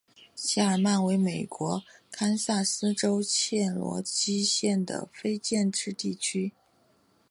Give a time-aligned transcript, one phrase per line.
[0.35, 6.53] 谢尔曼为美国堪萨斯州切罗基县的非建制地区。